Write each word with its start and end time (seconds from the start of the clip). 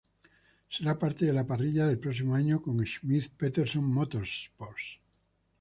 Será 0.75 0.93
parte 0.97 1.27
de 1.27 1.31
la 1.35 1.45
parrilla 1.45 1.85
del 1.85 1.99
próximo 1.99 2.33
año 2.33 2.59
con 2.63 2.83
Schmidt 2.83 3.29
Peterson 3.37 3.83
Motorsports. 3.83 4.99